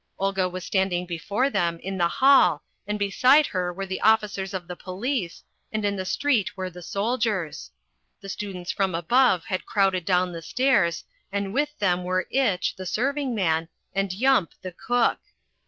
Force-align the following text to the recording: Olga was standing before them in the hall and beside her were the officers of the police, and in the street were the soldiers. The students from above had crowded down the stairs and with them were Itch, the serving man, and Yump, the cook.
Olga 0.17 0.49
was 0.49 0.65
standing 0.65 1.05
before 1.05 1.51
them 1.51 1.77
in 1.77 1.95
the 1.99 2.07
hall 2.07 2.63
and 2.87 2.97
beside 2.97 3.45
her 3.45 3.71
were 3.71 3.85
the 3.85 4.01
officers 4.01 4.51
of 4.51 4.67
the 4.67 4.75
police, 4.75 5.43
and 5.71 5.85
in 5.85 5.95
the 5.95 6.05
street 6.05 6.57
were 6.57 6.71
the 6.71 6.81
soldiers. 6.81 7.69
The 8.19 8.27
students 8.27 8.71
from 8.71 8.95
above 8.95 9.45
had 9.45 9.67
crowded 9.67 10.03
down 10.03 10.31
the 10.31 10.41
stairs 10.41 11.03
and 11.31 11.53
with 11.53 11.77
them 11.77 12.03
were 12.03 12.25
Itch, 12.31 12.75
the 12.75 12.87
serving 12.87 13.35
man, 13.35 13.67
and 13.93 14.11
Yump, 14.11 14.53
the 14.63 14.71
cook. 14.71 15.19